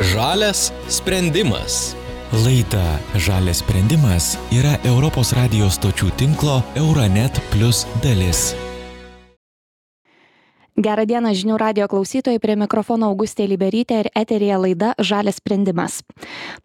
Žalias 0.00 0.72
sprendimas. 0.88 1.94
Laida 2.32 2.98
Žalias 3.14 3.62
sprendimas 3.62 4.34
yra 4.50 4.74
Europos 4.82 5.30
radijos 5.38 5.78
stočių 5.78 6.10
tinklo 6.18 6.62
Euronet 6.74 7.38
Plus 7.52 7.86
dalis. 8.02 8.63
Gerą 10.74 11.04
dieną 11.06 11.30
žinių 11.38 11.54
radio 11.54 11.86
klausytojai, 11.86 12.40
prie 12.42 12.56
mikrofono 12.58 13.06
Augustė 13.06 13.44
Liberytė 13.46 14.00
ir 14.02 14.06
eterija 14.18 14.56
laida 14.58 14.88
Žalės 14.98 15.36
sprendimas. 15.38 16.00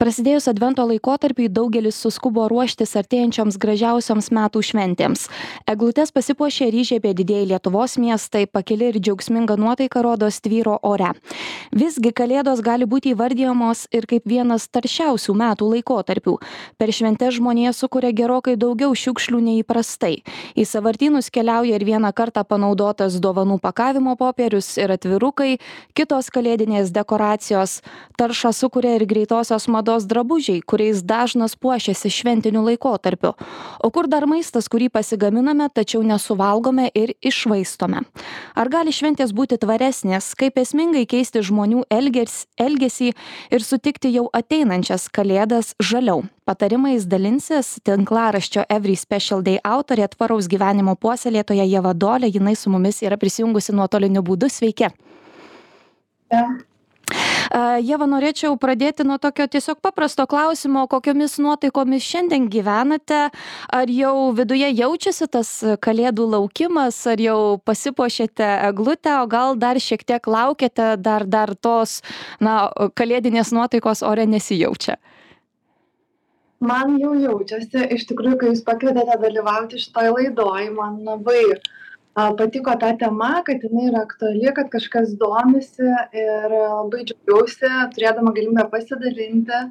Prasidėjus 0.02 0.48
advento 0.50 0.82
laikotarpiui 0.82 1.46
daugelis 1.46 2.00
suskubo 2.02 2.48
ruoštis 2.50 2.96
artėjančioms 2.98 3.60
gražiausioms 3.62 4.32
metų 4.34 4.64
šventėms. 4.66 5.28
Eglutės 5.70 6.10
pasipuošė 6.10 6.72
ryžėpė 6.74 7.12
didėjai 7.20 7.52
Lietuvos 7.52 8.00
miestai, 8.02 8.48
pakili 8.50 8.88
ir 8.90 8.98
džiaugsminga 8.98 9.60
nuotaika 9.62 10.02
rodos 10.02 10.42
tvyro 10.42 10.80
ore. 10.82 11.12
Visgi 11.70 12.10
kalėdos 12.10 12.66
gali 12.66 12.90
būti 12.90 13.14
įvardyjamos 13.14 13.86
ir 13.94 14.10
kaip 14.10 14.26
vienas 14.26 14.66
taršiausių 14.74 15.38
metų 15.38 15.70
laikotarpių. 15.76 16.36
Per 16.82 16.90
šventę 16.90 17.30
žmonės 17.30 17.84
sukuria 17.86 18.10
gerokai 18.10 18.58
daugiau 18.58 18.90
šiukšlių 18.90 19.46
nei 19.52 19.62
įprastai. 19.62 20.24
Į 20.58 20.66
savartynus 20.66 21.30
keliauja 21.30 21.78
ir 21.78 21.86
vieną 21.86 22.10
kartą 22.10 22.42
panaudotas 22.42 23.22
dovanų 23.22 23.62
pakavimas 23.62 23.99
pardavimo 24.00 24.16
popierius 24.16 24.78
ir 24.78 24.92
atvirukai, 24.92 25.60
kitos 25.94 26.30
kalėdinės 26.32 26.92
dekoracijos. 26.92 27.82
Taršą 28.18 28.52
sukuria 28.54 28.96
ir 28.96 29.06
greitosios 29.06 29.68
mados 29.68 30.06
drabužiai, 30.08 30.62
kuriais 30.62 31.04
dažnas 31.04 31.56
puošiasi 31.56 32.10
šventiniu 32.10 32.64
laikotarpiu. 32.64 33.34
O 33.84 33.90
kur 33.92 34.08
dar 34.08 34.26
maistas, 34.26 34.70
kurį 34.70 34.90
pasigaminame, 34.90 35.70
tačiau 35.70 36.04
nesuvalgome 36.04 36.90
ir 36.96 37.14
išvaistome? 37.22 38.04
Ar 38.56 38.70
gali 38.70 38.92
šventės 38.92 39.34
būti 39.36 39.60
tvaresnės, 39.60 40.36
kaip 40.36 40.58
esmingai 40.58 41.06
keisti 41.06 41.44
žmonių 41.44 41.86
elges, 41.90 42.48
elgesį 42.58 43.14
ir 43.52 43.64
sutikti 43.64 44.14
jau 44.16 44.30
ateinančias 44.34 45.10
kalėdas 45.10 45.76
žaliau? 45.80 46.24
Patarimais 46.50 47.04
dalinsis 47.06 47.76
tinklaraščio 47.86 48.64
Every 48.74 48.96
Special 48.98 49.44
Day 49.46 49.60
autorė 49.62 50.08
tvaraus 50.10 50.48
gyvenimo 50.50 50.96
puoselėtoja 50.98 51.68
Jeva 51.70 51.92
Dolė, 51.94 52.26
jinai 52.34 52.56
su 52.58 52.72
mumis 52.74 53.04
yra 53.06 53.20
prisijungusi 53.22 53.76
nuotoliniu 53.90 54.22
būdu. 54.24 54.50
Sveiki. 54.50 54.90
Ja. 56.32 56.48
Jeva, 57.82 58.06
norėčiau 58.06 58.54
pradėti 58.62 59.02
nuo 59.02 59.18
tokio 59.18 59.48
tiesiog 59.50 59.80
paprasto 59.82 60.28
klausimo, 60.30 60.84
kokiomis 60.86 61.40
nuotaikomis 61.42 62.06
šiandien 62.06 62.46
gyvenate, 62.54 63.32
ar 63.74 63.90
jau 63.90 64.30
viduje 64.38 64.70
jaučiasi 64.70 65.26
tas 65.34 65.50
kalėdų 65.82 66.28
laukimas, 66.30 67.00
ar 67.10 67.18
jau 67.18 67.58
pasipošėte 67.66 68.46
eglutę, 68.70 69.16
o 69.24 69.26
gal 69.26 69.58
dar 69.58 69.82
šiek 69.82 70.06
tiek 70.06 70.30
laukiate, 70.30 70.94
dar, 71.02 71.26
dar 71.26 71.56
tos, 71.58 72.04
na, 72.40 72.70
kalėdinės 72.94 73.50
nuotaikos 73.58 74.06
ore 74.06 74.30
nesijaučia 74.30 75.00
man 76.60 76.98
jau 77.00 77.14
jaučiasi 77.16 77.86
iš 77.96 78.02
tikrųjų 78.10 78.38
kai 78.40 78.50
jūs 78.52 78.62
pakvietėte 78.68 79.16
dalyvauti 79.22 79.80
šitoj 79.80 80.10
laidoj 80.12 80.66
man 80.76 80.98
labai 81.08 81.44
a, 81.56 81.60
patiko 82.16 82.76
ta 82.80 82.94
tema 82.98 83.44
kad 83.46 83.64
jinai 83.64 83.90
yra 83.92 84.02
aktuali 84.02 84.54
kad 84.56 84.70
kažkas 84.70 85.16
domisi 85.18 85.90
ir 86.14 86.50
labai 86.52 87.06
džiaugiausi 87.06 87.72
turėdama 87.96 88.34
galimybę 88.34 88.70
pasidalinti 88.72 89.62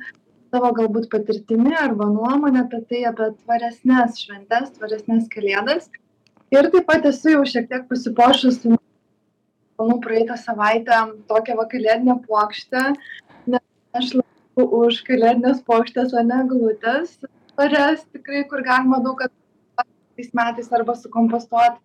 savo 0.51 0.73
galbūt 0.73 1.09
patirtimi 1.13 1.75
arba 1.77 2.07
nuomonę 2.09 2.65
apie 2.65 2.81
tai 2.91 3.05
apie 3.11 3.31
tvaresnes 3.43 4.21
šventes 4.23 4.71
tvaresnes 4.79 5.29
kalėdas. 5.29 5.91
Ir 6.51 6.71
taip 6.73 6.87
pat 6.89 7.05
esu 7.05 7.35
jau 7.35 7.45
šiek 7.45 7.69
tiek 7.69 7.89
pasipuošusi 7.89 8.73
manau 9.79 9.99
praeitą 10.01 10.37
savaitę 10.37 11.03
tokią 11.29 11.57
va 11.59 11.67
kalėdinę 11.73 12.17
puokštę 12.27 12.85
nes 13.53 13.63
aš 14.01 14.15
už 14.57 15.03
kalėdines 15.09 15.61
puokštes 15.69 16.15
o 16.15 16.25
ne 16.31 16.41
eglutes 16.45 17.19
tvarias 17.53 18.07
tikrai 18.15 18.47
kur 18.51 18.65
galima 18.71 19.03
daug 19.05 19.21
ką 19.21 19.29
tais 20.17 20.33
metais 20.41 20.73
arba 20.73 20.97
sukompostuot 21.03 21.79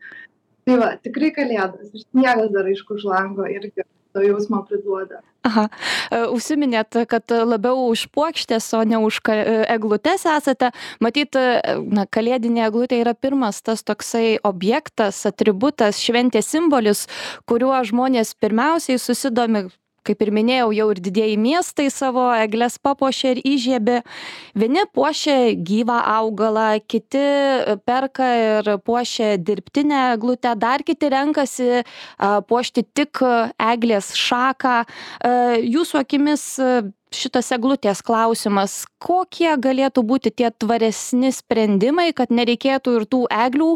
tai 0.67 0.79
va 0.79 0.93
tikrai 1.03 1.33
kalėdos 1.35 1.91
ir 1.91 2.05
sniegas 2.07 2.49
dar 2.55 2.71
aišku 2.71 2.97
už 2.99 3.05
lango 3.09 3.47
irgi 3.49 3.85
to 4.13 4.23
jausmo 4.23 4.61
priduoda 4.69 5.21
Aha, 5.43 5.65
e, 6.07 6.21
užsiminėt, 6.31 6.95
kad 7.11 7.33
labiau 7.43 7.89
už 7.89 8.05
puokštės, 8.15 8.69
o 8.77 8.83
ne 8.87 9.01
už 9.03 9.19
eglutes 9.67 10.23
esate. 10.23 10.69
Matyt, 11.03 11.35
e, 11.35 11.75
na, 11.83 12.05
kalėdinė 12.07 12.63
eglutė 12.69 13.01
yra 13.01 13.11
pirmas 13.11 13.59
tas 13.59 13.83
toksai 13.83 14.37
objektas, 14.47 15.19
atributas, 15.27 15.99
šventės 15.99 16.47
simbolis, 16.47 17.09
kuriuo 17.43 17.75
žmonės 17.83 18.37
pirmiausiai 18.39 19.01
susidomi 19.03 19.67
kaip 20.07 20.23
ir 20.23 20.31
minėjau 20.35 20.71
jau 20.75 20.87
ir 20.93 21.01
didieji 21.03 21.37
miestai 21.41 21.89
savo 21.93 22.25
egles 22.35 22.77
papuošia 22.83 23.33
ir 23.35 23.41
įžiebia 23.53 23.99
vieni 24.59 24.85
puošia 24.95 25.53
gyvą 25.69 25.99
augalą 26.17 26.67
kiti 26.87 27.23
perka 27.87 28.29
ir 28.39 28.71
puošia 28.85 29.35
dirbtinę 29.37 30.01
eglutę 30.13 30.55
dar 30.59 30.83
kiti 30.85 31.11
renkasi 31.13 31.69
a 32.17 32.33
puošti 32.47 32.85
tik 32.95 33.23
eglės 33.57 34.13
šaką. 34.17 34.75
Jūsų 35.63 36.03
akimis 36.03 36.45
šitas 37.17 37.51
eglutės 37.55 38.01
klausimas 38.05 38.83
kokie 39.03 39.51
galėtų 39.61 40.03
būti 40.07 40.31
tie 40.41 40.49
tvaresni 40.51 41.31
sprendimai 41.35 42.11
kad 42.17 42.33
nereikėtų 42.33 42.97
ir 42.99 43.07
tų 43.09 43.21
eglių 43.31 43.71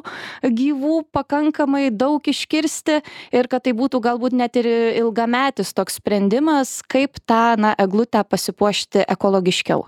gyvų 0.62 1.00
pakankamai 1.16 1.88
daug 1.92 2.22
iškirsti 2.28 3.00
ir 3.36 3.50
kad 3.52 3.68
tai 3.68 3.76
būtų 3.78 4.02
galbūt 4.04 4.38
net 4.38 4.60
ir 4.60 4.70
ilgametis 5.04 5.74
toks 5.78 6.00
sprendimas 6.02 6.80
kaip 6.88 7.22
tą 7.26 7.58
na 7.60 7.74
eglutę 7.80 8.24
pasipuošti 8.28 9.08
ekologiškiau 9.08 9.86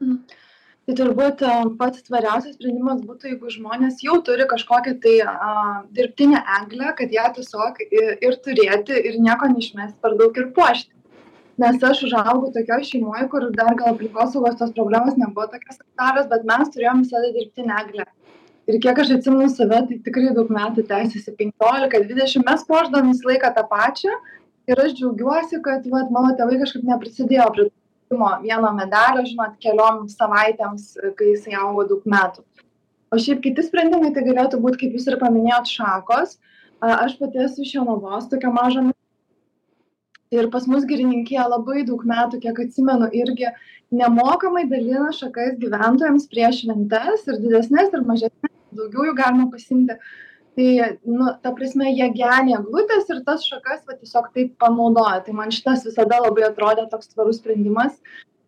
mhm. 0.00 0.24
Tai 0.86 0.94
turbūt 0.94 1.40
pats 1.80 2.04
tvariausias 2.06 2.54
sprendimas 2.54 3.00
būtų, 3.02 3.32
jeigu 3.32 3.50
žmonės 3.50 4.04
jau 4.04 4.20
turi 4.22 4.44
kažkokią 4.46 4.92
tai 5.02 5.14
a, 5.26 5.54
dirbtinę 5.96 6.38
eglę, 6.60 6.92
kad 7.00 7.10
ją 7.10 7.24
tiesiog 7.34 7.80
ir, 7.88 8.12
ir 8.22 8.36
turėti 8.44 9.00
ir 9.10 9.18
nieko 9.18 9.48
neišmesti 9.50 9.98
per 10.04 10.14
daug 10.20 10.38
ir 10.38 10.52
puošti 10.54 10.95
nes 11.62 11.82
aš 11.90 12.04
užaugau 12.08 12.52
tokioj 12.54 12.84
šeimoj 12.90 13.28
kur 13.32 13.48
dar 13.60 13.74
gal 13.80 13.94
aplinkosaugos 13.94 14.58
tos 14.60 14.76
problemos 14.78 15.16
nebuvo 15.22 15.48
tokios 15.54 15.82
aktualios 15.82 16.30
bet 16.34 16.48
mes 16.52 16.72
turėjom 16.74 17.04
visada 17.06 17.32
dirbtinę 17.38 17.82
eglę 17.84 18.06
ir 18.66 18.80
kiek 18.82 18.98
aš 19.02 19.12
atsimenu 19.16 19.48
save 19.50 19.80
tai 19.88 19.98
tikrai 20.08 20.32
daug 20.38 20.50
metų 20.58 20.84
tęsiasi 20.90 21.34
penkiolika 21.40 22.02
dvidešim 22.02 22.44
mes 22.48 22.64
puošdavom 22.70 23.12
visą 23.12 23.30
laiką 23.30 23.52
tą 23.58 23.64
pačią. 23.72 24.16
Ir 24.66 24.80
aš 24.82 24.96
džiaugiuosi 24.98 25.60
kad 25.62 25.86
vat 25.92 26.10
mano 26.14 26.32
tėvai 26.38 26.58
kažkaip 26.62 26.86
neprisidėjo 26.88 27.46
prie 27.54 27.68
kūrimo 27.68 28.30
vieno 28.42 28.72
medalio 28.74 29.22
žinot 29.28 29.54
keliom 29.62 30.08
savaitėms 30.10 30.88
kai 31.18 31.30
jisai 31.34 31.54
augo 31.60 31.86
daug 31.92 32.02
metų. 32.16 32.42
O 33.14 33.20
šiaip 33.22 33.44
kiti 33.44 33.62
sprendimai 33.62 34.10
tai 34.14 34.26
galėtų 34.26 34.58
būt 34.64 34.80
kaip 34.80 34.98
jūs 34.98 35.06
ir 35.06 35.20
paminėjot 35.22 35.70
šakos. 35.70 36.38
Aš 36.82 37.14
pati 37.20 37.44
esu 37.46 37.62
iš 37.62 37.76
jonavos 37.78 38.26
tokio 38.32 38.50
mažo 38.52 38.82
ir 40.30 40.50
pas 40.50 40.66
mus 40.66 40.84
girininkija 40.88 41.46
labai 41.48 41.84
daug 41.86 42.02
metų 42.06 42.40
kiek 42.42 42.60
atsimenu 42.66 43.08
irgi 43.14 43.50
nemokamai 43.94 44.66
dalina 44.70 45.12
šakas 45.14 45.56
gyventojams 45.62 46.28
prieš 46.30 46.62
šventes 46.64 47.26
ir 47.30 47.40
didesnes 47.42 47.92
ir 47.94 48.06
mažesnes 48.06 48.54
daugiau 48.76 49.10
jų 49.10 49.16
galima 49.18 49.50
pasiimti. 49.52 49.98
Tai 50.56 50.68
nu 51.04 51.32
ta 51.42 51.52
prasme 51.52 51.90
jie 51.92 52.06
geni 52.16 52.54
eglutes 52.56 53.10
ir 53.12 53.20
tas 53.26 53.44
šakas 53.44 53.82
va 53.88 53.96
tiesiog 53.98 54.30
taip 54.34 54.54
panaudoja 54.62 55.20
tai 55.26 55.34
man 55.36 55.52
šitas 55.52 55.84
visada 55.84 56.22
labai 56.24 56.46
atrodė 56.48 56.86
toks 56.90 57.12
tvarus 57.12 57.42
sprendimas. 57.42 57.98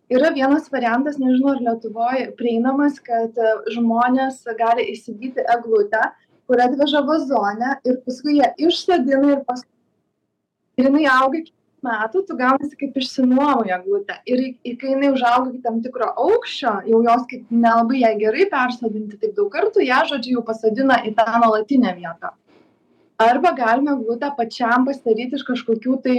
Yra 0.08 0.30
vienas 0.32 0.70
variantas 0.72 1.18
nežinau 1.20 1.52
ar 1.52 1.60
lietuvoj 1.66 2.30
prieinamas 2.38 2.96
kad 3.04 3.36
žmonės 3.74 4.40
gali 4.56 4.88
įsigyti 4.94 5.44
eglutę 5.56 6.00
kurią 6.48 6.70
atveža 6.70 7.04
vazone 7.04 7.74
ir 7.84 8.00
paskui 8.06 8.38
ją 8.40 8.48
išsodina 8.68 9.34
ir 9.34 9.44
paskui 9.44 10.80
ir 10.80 10.88
jinai 10.88 11.04
auga 11.12 11.42
iki 11.42 11.52
metų 11.86 12.24
tu 12.28 12.36
gaunasi 12.38 12.76
kaip 12.80 12.96
išsinuomoji 12.98 13.74
eglutę 13.76 14.18
ir 14.26 14.42
i 14.48 14.74
kai 14.80 14.94
jinai 14.94 15.12
užauga 15.14 15.52
iki 15.52 15.62
tam 15.66 15.80
tikro 15.84 16.10
aukščio 16.24 16.74
jau 16.90 17.00
jos 17.06 17.24
kaip 17.30 17.52
nelabai 17.54 18.02
jai 18.02 18.14
gerai 18.22 18.48
persodinti 18.52 19.20
taip 19.22 19.36
daug 19.38 19.50
kartų 19.54 19.86
ją 19.86 20.02
žodžiu 20.10 20.38
jau 20.38 20.44
pasodina 20.50 21.00
į 21.06 21.14
tą 21.18 21.26
nuolatinę 21.36 21.94
vietą. 22.00 22.34
Arba 23.18 23.52
galima 23.52 23.96
eglutę 23.96 24.30
pačiam 24.36 24.84
pasidaryt 24.86 25.32
iš 25.34 25.46
kažkokių 25.46 25.96
tai 26.04 26.18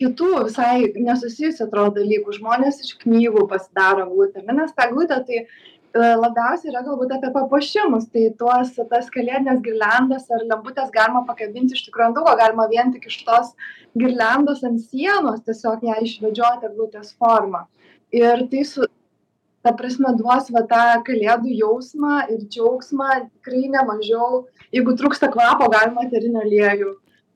kitų 0.00 0.32
visai 0.46 0.92
nesusijusių 0.94 1.64
atrodo 1.66 2.02
dalykų. 2.02 2.36
Žmonės 2.36 2.82
iš 2.84 2.92
knygų 3.00 3.46
pasidaro 3.50 4.06
eglutę 4.06 4.44
nes 4.46 4.74
ta 4.76 4.86
eglutė 4.90 5.22
tai 5.28 5.46
labiausiai 5.96 6.72
yra 6.72 6.82
galbūt 6.86 7.14
apie 7.16 7.30
papuošimus. 7.34 8.08
Tai 8.12 8.24
tuos 8.40 8.74
tas 8.90 9.08
kalėdines 9.14 9.62
girliandas 9.64 10.28
ar 10.30 10.44
lemputes 10.50 10.92
galima 10.94 11.24
pakabinti 11.28 11.78
iš 11.78 11.86
tikrųjų 11.88 12.10
ant 12.10 12.18
daug 12.18 12.28
ko 12.28 12.36
galima 12.40 12.68
vien 12.72 12.92
tik 12.94 13.08
iš 13.10 13.22
tos 13.28 13.54
girliandos 13.98 14.64
ant 14.66 14.82
sienos 14.90 15.42
tiesiog 15.46 15.86
ją 15.88 15.96
išvedžioti 16.08 16.70
eglutės 16.70 17.14
forma 17.18 17.66
ir 18.12 18.46
tai 18.50 18.64
su 18.64 18.86
ta 19.66 19.72
prasme 19.72 20.12
duos 20.18 20.52
va 20.54 20.62
tą 20.70 20.84
kalėdų 21.08 21.56
jausmą 21.60 22.20
ir 22.30 22.44
džiaugsmą 22.46 23.08
tikrai 23.24 23.64
ne 23.72 23.82
mažiau 23.88 24.44
jeigu 24.76 24.94
trūksta 25.00 25.30
kvapo 25.32 25.66
galima 25.72 26.06
eterinį 26.06 26.42
aliejų 26.44 26.92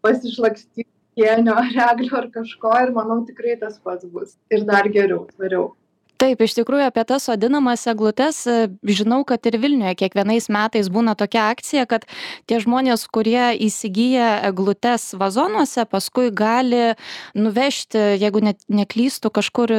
pasišlakstyt 0.07 0.87
kienio 1.19 1.57
ar 1.59 1.75
eglių 1.91 2.17
ar 2.21 2.29
kažko 2.37 2.77
ir 2.85 2.95
manau 2.97 3.19
tikrai 3.27 3.57
tas 3.61 3.79
pats 3.83 4.07
bus. 4.15 4.37
Ir 4.55 4.65
dar 4.69 4.89
geriau 4.95 5.27
tvariau 5.35 5.73
taip 6.21 6.45
iš 6.45 6.55
tikrųjų 6.59 6.87
apie 6.91 7.05
tas 7.09 7.27
sodinamas 7.29 7.87
eglutes 7.91 8.43
e, 8.51 8.59
žinau 8.85 9.23
kad 9.29 9.45
ir 9.49 9.59
vilniuje 9.63 9.97
kiekvienais 10.05 10.51
metais 10.53 10.91
būna 10.93 11.17
tokia 11.19 11.49
akcija 11.55 11.87
kad 11.91 12.05
tie 12.51 12.61
žmonės 12.63 13.07
kurie 13.13 13.57
įsigyja 13.67 14.31
eglutes 14.51 15.11
vazonuose 15.21 15.87
paskui 15.89 16.29
gali 16.31 16.93
nuvežti 17.35 18.21
jeigu 18.21 18.43
net 18.45 18.61
neklystu 18.69 19.31
kažkur 19.33 19.73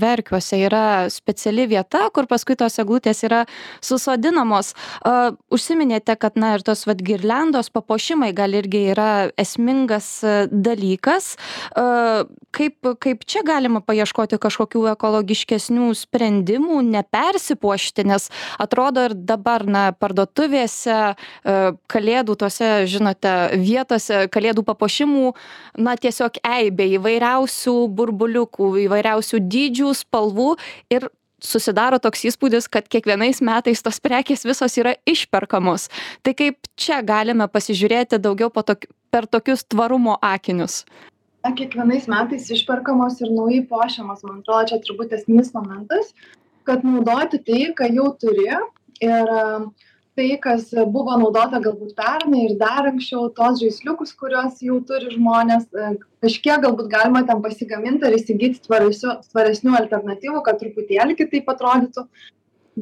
verkiuose. 0.00 0.58
Yra 0.66 0.84
speciali 1.12 1.66
vieta 1.70 2.08
kur 2.14 2.28
paskui 2.30 2.56
tos 2.58 2.78
eglutės 2.82 3.22
yra 3.26 3.44
susodinamos. 3.84 4.72
A 5.04 5.34
užsiminėte 5.54 6.16
kad 6.20 6.38
na 6.40 6.54
ir 6.56 6.64
tos 6.66 6.84
vat 6.88 7.02
girliandos 7.04 7.70
papuošimai 7.74 8.32
gal 8.36 8.54
irgi 8.56 8.86
yra 8.94 9.10
esmingas 9.40 10.08
e, 10.24 10.36
dalykas. 10.50 11.34
A 11.78 12.24
kaip 12.54 12.94
kaip 13.02 13.24
čia 13.28 13.44
galima 13.46 13.82
paieškoti 13.84 14.38
kažkokių 14.42 14.86
ekologiškesnių 14.94 15.83
įmonių 15.84 15.94
sprendimų 15.94 16.82
nepersipuošti 16.88 18.04
nes 18.08 18.30
atrodo 18.58 19.04
ir 19.08 19.14
dabar 19.14 19.64
na 19.66 19.92
parduotuvėse 19.92 21.14
e, 21.14 21.16
kalėdų 21.88 22.36
tose 22.36 22.86
žinote 22.86 23.58
vietose 23.60 24.28
kalėdų 24.28 24.64
papuošimų 24.64 25.34
na 25.78 25.96
tiesiog 25.96 26.40
eibė 26.42 26.88
įvairiausių 26.98 27.76
burbuliukų 27.88 28.86
įvairiausių 28.86 29.40
dydžių 29.40 29.94
spalvų 29.94 30.56
ir 30.90 31.08
susidaro 31.44 31.98
toks 32.00 32.24
įspūdis 32.24 32.70
kad 32.72 32.88
kiekvienais 32.88 33.42
metais 33.44 33.82
tos 33.84 34.00
prekės 34.00 34.46
visos 34.48 34.78
yra 34.80 34.94
išperkamos. 35.04 35.90
Tai 36.24 36.32
kaip 36.32 36.56
čia 36.76 37.02
galime 37.04 37.48
pasižiūrėti 37.48 38.18
daugiau 38.18 38.48
tok 38.50 38.86
per 39.12 39.26
tokius 39.26 39.66
tvarumo 39.68 40.16
akinius 40.22 40.84
na 41.44 41.52
kiekvienais 41.52 42.06
metais 42.08 42.48
išperkamos 42.56 43.20
ir 43.20 43.32
naujai 43.36 43.64
puošiamos 43.68 44.24
man 44.24 44.40
atrodo 44.40 44.68
čia 44.70 44.80
turbūt 44.86 45.12
esminis 45.18 45.52
momentas 45.56 46.12
kad 46.68 46.86
naudoti 46.88 47.40
tai 47.48 47.64
ką 47.80 47.90
jau 47.98 48.06
turi 48.22 48.46
ir 49.08 49.32
tai 50.16 50.28
kas 50.46 50.70
buvo 50.94 51.16
naudota 51.20 51.60
galbūt 51.66 51.92
pernai 51.98 52.44
ir 52.46 52.54
dar 52.62 52.88
anksčiau 52.90 53.26
tuos 53.38 53.60
žaisliukus 53.60 54.14
kuriuos 54.20 54.62
jau 54.68 54.78
turi 54.90 55.10
žmonės 55.16 55.66
kažkiek 56.24 56.64
galbūt 56.64 56.88
galima 56.94 57.24
ten 57.28 57.42
pasigamint 57.44 58.06
ar 58.08 58.16
įsigyti 58.20 58.62
tvaresių 58.68 59.18
tvaresnių 59.34 59.76
alternatyvų 59.82 60.42
kad 60.48 60.62
truputėlį 60.62 61.18
kitaip 61.20 61.52
atrodytų 61.56 62.06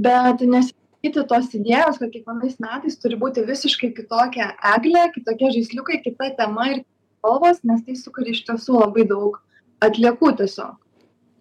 bet 0.07 0.47
nesakyti 0.55 1.27
tos 1.35 1.51
idėjos 1.59 1.99
kad 2.05 2.15
kiekvienais 2.15 2.61
metais 2.63 3.01
turi 3.03 3.19
būti 3.25 3.43
visiškai 3.49 3.91
kitokia 3.99 4.53
eglė 4.77 5.09
kitokie 5.19 5.51
žaisliukai 5.59 6.03
kita 6.07 6.31
tema 6.39 6.71
ir 6.77 6.85
spalvos, 7.23 7.63
nes 7.63 7.85
tai 7.87 7.95
sukuria 7.95 8.35
iš 8.35 8.43
tiesų 8.49 8.83
labai 8.83 9.07
daug 9.07 9.39
atliekų 9.83 10.35
tiesiog. 10.43 10.75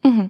Mhm. 0.06 0.30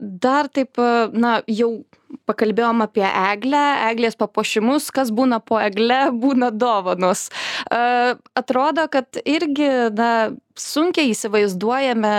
Dar 0.00 0.48
taip, 0.52 0.76
na, 1.16 1.38
jau 1.48 1.84
pakalbėjom 2.28 2.82
apie 2.84 3.04
eglę, 3.06 3.62
eglės 3.88 4.18
papuošimus, 4.18 4.90
kas 4.92 5.12
būna 5.14 5.38
po 5.40 5.60
egle, 5.60 6.10
būna 6.24 6.50
dovanos. 6.52 7.28
Atrodo, 7.70 8.86
kad 8.92 9.20
irgi, 9.24 9.70
na, 9.96 10.10
sunkiai 10.56 11.12
įsivaizduojame 11.12 12.14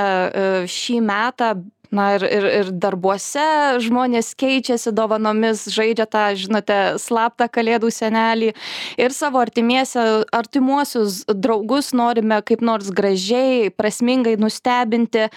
šį 0.69 0.97
metą 1.05 1.53
na 1.91 2.07
ir 2.15 2.23
ir 2.27 2.45
ir 2.51 2.71
darbuose 2.71 3.79
žmonės 3.83 4.33
keičiasi 4.39 4.93
dovanomis 4.95 5.65
žaidžia 5.71 6.07
tą 6.09 6.23
žinote 6.39 6.79
slaptą 7.01 7.47
kalėdų 7.51 7.91
senelį. 7.93 8.53
Ir 8.99 9.15
savo 9.15 9.41
artimiese 9.43 10.03
artimuosius 10.35 11.23
draugus 11.27 11.93
norime 11.93 12.41
kaip 12.45 12.61
nors 12.61 12.91
gražiai 12.91 13.69
prasmingai 13.71 14.37
nustebinti. 14.39 15.27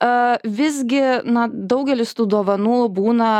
A 0.00 0.38
visgi 0.44 1.02
na 1.24 1.48
daugelis 1.48 2.14
tų 2.16 2.28
dovanų 2.36 2.86
būna 2.94 3.32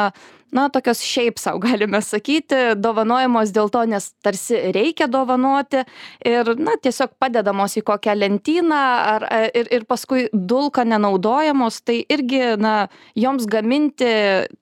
na 0.53 0.69
tokios 0.69 1.03
šiaip 1.05 1.39
sau 1.39 1.59
galime 1.65 2.01
sakyti 2.03 2.75
dovanojamos 2.77 3.53
dėl 3.55 3.71
to 3.73 3.85
nes 3.89 4.11
tarsi 4.25 4.73
reikia 4.75 5.09
dovanoti 5.11 5.85
ir 6.27 6.55
na 6.59 6.77
tiesiog 6.81 7.15
padedamos 7.21 7.77
į 7.79 7.85
kokią 7.89 8.17
lentyną 8.19 8.81
ar 9.15 9.27
ir 9.57 9.71
ir 9.75 9.87
paskui 9.89 10.29
dulka 10.33 10.85
nenaudojamos 10.89 11.81
tai 11.85 12.01
irgi 12.09 12.57
na 12.61 12.89
joms 13.17 13.47
gaminti 13.47 14.11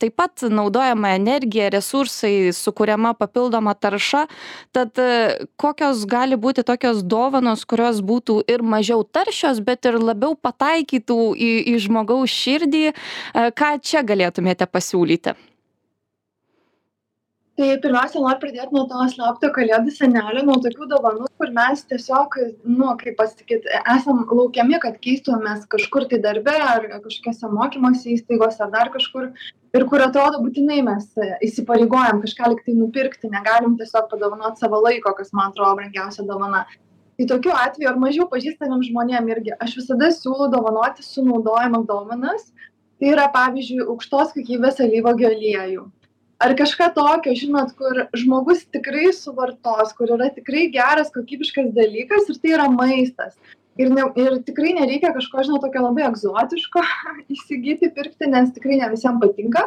taip 0.00 0.16
pat 0.16 0.46
naudojama 0.50 1.14
energija 1.16 1.70
resursai 1.70 2.52
sukuriama 2.56 3.14
papildoma 3.18 3.74
tarša. 3.74 4.26
Tad 4.72 4.98
kokios 5.60 6.04
gali 6.08 6.36
būti 6.36 6.64
tokios 6.66 7.02
dovanos 7.04 7.64
kurios 7.68 8.00
būtų 8.00 8.40
ir 8.50 8.62
mažiau 8.62 9.04
taršios 9.04 9.60
bet 9.64 9.86
ir 9.86 10.00
labiau 10.00 10.34
pataikytų 10.34 11.20
į 11.34 11.52
į 11.74 11.76
žmogaus 11.86 12.32
širdį 12.32 12.86
ką 13.58 13.76
čia 13.82 14.02
galėtumėte 14.06 14.68
pasiūlyti 14.70 15.36
tai 17.56 17.70
pirmiausia 17.80 18.20
noriu 18.20 18.40
pradėt 18.42 18.72
nuo 18.74 18.82
to 18.90 19.04
slapto 19.08 19.48
kalėdų 19.54 19.92
senelio 19.96 20.42
nuo 20.44 20.58
tokių 20.60 20.88
dovanų 20.90 21.28
kur 21.40 21.52
mes 21.56 21.84
tiesiog 21.88 22.36
nu 22.68 22.90
kaip 23.00 23.16
pasakyt 23.20 23.64
esam 23.94 24.26
laukiami 24.28 24.80
kad 24.82 24.98
keistumėmės 25.06 25.64
kažkur 25.72 26.04
tai 26.10 26.20
darbe 26.26 26.52
ar 26.52 26.84
kažkokiose 26.90 27.50
mokymosi 27.54 28.12
įstaigose 28.18 28.60
ar 28.66 28.74
dar 28.76 28.92
kažkur. 28.92 29.30
Ir 29.76 29.84
kur 29.88 30.04
atrodo 30.04 30.42
būtinai 30.44 30.82
mes 30.84 31.08
įsipareigojam 31.48 32.20
kažką 32.24 32.52
lyg 32.52 32.62
tai 32.68 32.76
nupirkti 32.76 33.32
negalim 33.32 33.80
tiesiog 33.80 34.10
padovanot 34.12 34.60
savo 34.60 34.82
laiko 34.84 35.16
kas 35.16 35.32
man 35.32 35.52
atrodo 35.52 35.80
brangiausia 35.80 36.28
dovana. 36.28 36.66
Tai 37.16 37.32
tokiu 37.32 37.56
atveju 37.56 37.88
ar 37.88 38.00
mažiau 38.00 38.28
pažįstamiem 38.28 38.84
žmonėm 38.90 39.32
irgi 39.32 39.56
aš 39.56 39.78
visada 39.80 40.12
siūlau 40.12 40.52
dovanoti 40.52 41.04
sunaudojamas 41.08 41.88
dovanas. 41.88 42.50
Tai 43.00 43.12
yra 43.16 43.30
pavyzdžiui 43.32 43.84
aukštos 43.92 44.36
kokybės 44.36 44.80
alyvuogių 44.84 45.32
aliejų 45.32 45.92
ar 46.42 46.54
kažką 46.56 46.90
tokio 46.96 47.34
žinot 47.36 47.72
kur 47.78 48.02
žmogus 48.16 48.64
tikrai 48.72 49.12
suvartos 49.16 49.94
kur 49.96 50.12
yra 50.16 50.28
tikrai 50.34 50.66
geras 50.72 51.12
kokybiškas 51.14 51.72
dalykas 51.76 52.28
ir 52.30 52.40
tai 52.42 52.52
yra 52.58 52.68
maistas. 52.72 53.36
Ir 53.76 53.90
ne 53.92 54.06
ir 54.20 54.38
tikrai 54.44 54.74
nereikia 54.76 55.12
kažko 55.16 55.44
žinot 55.48 55.64
tokio 55.64 55.84
labai 55.86 56.06
egzotiško 56.10 56.84
įsigyti 57.36 57.92
pirkti 57.96 58.30
nes 58.32 58.52
tikrai 58.56 58.80
ne 58.82 58.92
visiem 58.92 59.20
patinka. 59.22 59.66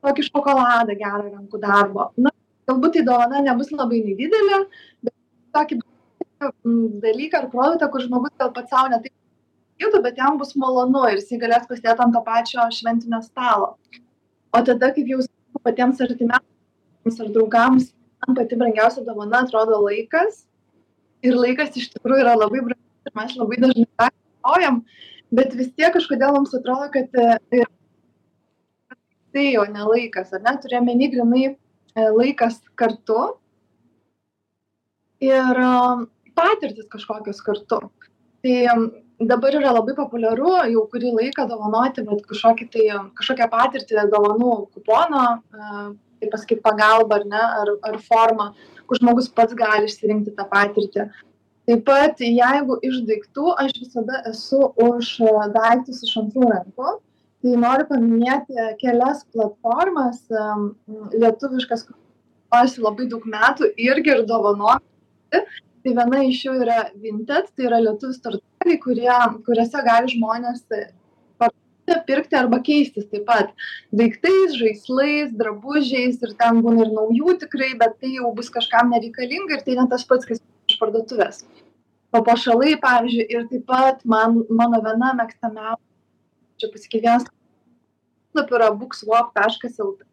Tokį 0.00 0.26
šokoladą 0.30 0.96
gerą 0.96 1.26
rankų 1.28 1.60
darbo. 1.60 2.10
Na 2.16 2.32
galbūt 2.68 2.96
tai 2.96 3.06
dovana 3.08 3.40
nebus 3.44 3.72
labai 3.74 4.00
nedidelė 4.04 4.64
bet 5.04 5.16
tokį 5.56 5.80
dalyką 7.04 7.42
ar 7.42 7.48
produktą 7.52 7.88
kur 7.92 8.04
žmogus 8.04 8.32
gal 8.40 8.52
pats 8.56 8.72
sau 8.72 8.86
ne 8.88 9.00
taip 9.02 9.12
įsigytų 9.12 10.00
bet 10.06 10.20
jam 10.20 10.38
bus 10.40 10.54
malonu 10.56 11.04
ir 11.10 11.20
jisai 11.20 11.40
galės 11.42 11.68
pasidėt 11.68 12.00
ant 12.00 12.16
to 12.16 12.22
pačio 12.24 12.64
šventinio 12.72 13.20
stalo. 13.26 13.74
O 14.56 14.62
tada 14.64 14.88
kaip 14.96 15.08
jau 15.08 15.20
patiems 15.66 16.00
artimiausiems 16.04 17.20
ar 17.24 17.32
draugams 17.34 17.90
man 18.26 18.36
pati 18.36 18.56
brangiausia 18.56 19.04
dovana 19.04 19.42
atrodo 19.44 19.80
laikas. 19.84 20.44
Ir 21.22 21.36
laikas 21.36 21.76
iš 21.76 21.90
tikrųjų 21.94 22.24
yra 22.24 22.36
labai 22.36 22.62
brangus 22.64 23.08
ir 23.08 23.16
mes 23.16 23.34
labai 23.36 23.58
dažnai 23.60 23.86
naudojam, 24.00 24.80
bet 25.36 25.52
vis 25.56 25.68
tiek 25.76 25.92
kažkodėl 25.92 26.32
mums 26.36 26.54
atrodo, 26.56 26.88
kad 26.94 27.20
e, 27.20 27.64
tai 29.34 29.44
jau 29.50 29.66
ne 29.68 29.84
laikas, 29.84 30.32
ar 30.36 30.44
ne, 30.46 30.54
turėjome 30.62 30.96
negrinai 30.96 31.44
e, 31.50 31.54
laikas 32.08 32.60
kartu 32.80 33.20
ir 35.20 35.60
e, 35.66 35.74
patirtis 36.36 36.88
kažkokios 36.92 37.44
kartu. 37.44 37.82
Tai 38.40 38.56
dabar 39.20 39.54
yra 39.54 39.72
labai 39.76 39.94
populiaru 39.96 40.52
jau 40.72 40.84
kurį 40.92 41.12
laiką 41.16 41.46
dovanoti 41.48 42.04
vat 42.06 42.22
kažkokį 42.28 42.68
tai 42.74 42.86
kažkokią 43.18 43.48
patirtį 43.52 44.06
dovanų 44.12 44.52
kupono 44.76 45.24
kaip 46.20 46.30
pasakyt 46.32 46.62
pagalba 46.64 47.20
ar 47.20 47.26
ne 47.32 47.42
ar 47.42 47.72
ar 47.90 47.98
forma 48.06 48.52
kur 48.86 49.00
žmogus 49.00 49.28
pats 49.28 49.54
gali 49.54 49.88
išsirinkti 49.88 50.34
tą 50.38 50.46
patirtį. 50.54 51.06
Taip 51.68 51.84
pat 51.86 52.20
jeigu 52.24 52.78
iš 52.88 53.02
daiktų 53.08 53.54
aš 53.64 53.76
visada 53.82 54.22
esu 54.32 54.72
už 54.88 55.12
daiktus 55.54 56.02
iš 56.08 56.16
antrų 56.24 56.48
rankų. 56.54 56.96
Tai 57.40 57.56
noriu 57.56 57.86
paminėti 57.88 58.64
kelias 58.80 59.22
platformas 59.32 60.24
lietuviškas 61.12 61.86
naudojasi 61.88 62.82
labai 62.84 63.06
daug 63.08 63.24
metų 63.24 63.70
irgi 63.78 64.16
ir 64.16 64.26
dovanoti 64.28 65.44
tai 65.84 65.94
viena 65.96 66.22
iš 66.26 66.44
jų 66.46 66.56
yra 66.64 66.78
vinted 67.02 67.50
tai 67.56 67.68
yra 67.68 67.80
lietuvių 67.84 68.16
startuolis 68.16 68.50
dalykai 68.60 68.80
kurie 68.84 69.18
kuriuose 69.46 69.84
gali 69.86 70.12
žmonės 70.12 70.64
parduoti 71.40 71.96
pirkti 72.06 72.36
arba 72.36 72.60
keistis 72.66 73.08
taip 73.10 73.24
pat. 73.26 73.54
Daiktais 73.92 74.56
žaislais 74.58 75.32
drabužiais 75.32 76.20
ir 76.22 76.34
ten 76.40 76.60
būna 76.64 76.84
ir 76.86 76.92
naujų 76.92 77.38
tikrai 77.44 77.72
bet 77.80 77.96
tai 78.00 78.14
jau 78.18 78.32
bus 78.36 78.50
kažkam 78.50 78.92
nereikalinga 78.94 79.58
ir 79.58 79.64
tai 79.66 79.78
ne 79.80 79.88
tas 79.88 80.04
pats 80.04 80.28
kas 80.28 80.42
iš 80.70 80.78
parduotuvės. 80.82 81.44
Papuošalai 82.10 82.76
pavyzdžiui 82.82 83.26
ir 83.30 83.46
taip 83.50 83.66
pat 83.70 84.04
man 84.04 84.42
mano 84.50 84.82
viena 84.84 85.14
mėgstamiausių 85.22 85.84
čia 86.60 86.72
pasakyt 86.74 87.04
vienas 87.06 87.26
puslapį 87.30 88.58
yra 88.60 88.70
bookswap 88.76 89.34
taškas 89.34 89.78
lt 89.80 90.09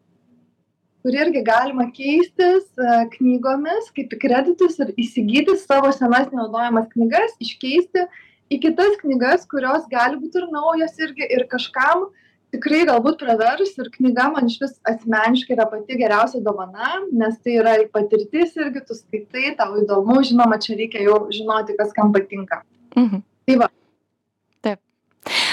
kur 1.02 1.14
irgi 1.14 1.42
galima 1.46 1.88
keistis 1.94 2.66
knygomis 3.16 3.92
kaip 3.96 4.14
į 4.14 4.20
kreditus 4.24 4.78
ir 4.82 4.94
įsigyti 4.98 5.56
savo 5.60 5.92
senas 5.94 6.30
nenaudojamas 6.32 6.88
knygas 6.94 7.36
iškeisti 7.42 8.06
į 8.48 8.60
kitas 8.64 8.96
knygas, 9.02 9.44
kurios 9.48 9.84
gali 9.92 10.18
būti 10.20 10.40
ir 10.40 10.48
naujos 10.52 10.96
irgi 11.04 11.28
ir 11.36 11.44
kažkam 11.50 12.08
tikrai 12.54 12.84
galbūt 12.88 13.20
pravers 13.20 13.74
ir 13.76 13.90
knyga 13.94 14.28
man 14.32 14.48
iš 14.48 14.58
vis 14.62 14.76
asmeniškai 14.88 15.56
yra 15.56 15.66
pati 15.68 15.98
geriausia 16.00 16.40
dovana, 16.44 16.94
nes 17.12 17.36
tai 17.44 17.58
yra 17.60 17.74
ir 17.80 17.90
patirtis 17.92 18.56
irgi, 18.56 18.84
tu 18.88 18.96
skaitai, 18.96 19.52
tau 19.58 19.76
įdomu, 19.82 20.20
žinoma, 20.24 20.60
čia 20.64 20.78
reikia 20.78 21.04
jau 21.04 21.26
žinoti, 21.34 21.76
kas 21.80 21.92
kam 21.96 22.14
patinka. 22.14 22.62
Mhm. 22.96 23.20
Tai 23.48 23.58
va, 23.60 23.68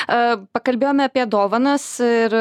Pakalbėjome 0.06 1.08
apie 1.10 1.26
dovanas 1.30 1.84
ir 2.04 2.34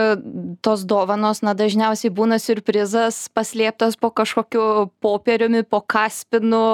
tos 0.65 0.85
dovanos, 0.89 1.41
na, 1.45 1.55
dažniausiai 1.57 2.13
būna 2.13 2.39
surprizas 2.43 3.25
paslėptas 3.33 3.97
po 3.97 4.11
kažkokiu 4.13 4.91
popieriumi, 5.05 5.65
po 5.65 5.81
kaspinu, 5.81 6.65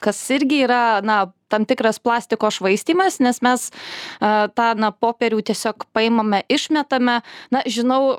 kas 0.00 0.20
irgi 0.32 0.62
yra, 0.64 1.02
na, 1.04 1.26
tam 1.52 1.66
tikras 1.68 2.00
plastiko 2.02 2.50
švaistimas, 2.50 3.20
nes 3.22 3.42
mes 3.44 3.68
tą, 4.20 4.68
na, 4.80 4.90
popierių 4.90 5.44
tiesiog 5.46 5.86
paimame, 5.96 6.42
išmetame. 6.48 7.20
Na, 7.54 7.62
žinau, 7.68 8.16